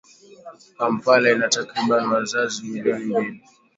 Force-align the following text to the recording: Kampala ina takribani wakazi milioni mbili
Kampala 0.77 1.31
ina 1.31 1.49
takribani 1.49 2.07
wakazi 2.13 2.63
milioni 2.63 3.05
mbili 3.05 3.41